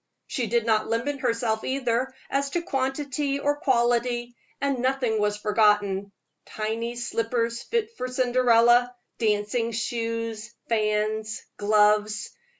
[0.25, 6.11] She did not limit herself either as to quality or quantity, and nothing was forgotten
[6.43, 12.31] tiny slippers fit for Cinderella, dancing shoes, fans, gloves.